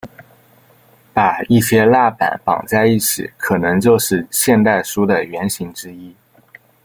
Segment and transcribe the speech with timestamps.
[1.13, 6.15] 把一些蜡板绑在一起可能就是现代书的原型之一。